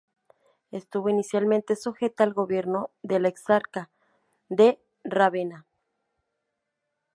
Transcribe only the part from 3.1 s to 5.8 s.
la Exarca de Rávena.